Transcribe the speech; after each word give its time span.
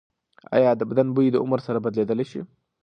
ایا 0.55 0.69
د 0.75 0.81
بدن 0.89 1.07
بوی 1.15 1.27
د 1.31 1.37
عمر 1.43 1.59
سره 1.67 1.83
بدلیدلی 1.85 2.25
شي؟ 2.31 2.41